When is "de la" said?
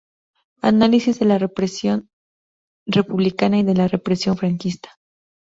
1.19-1.37, 3.63-3.87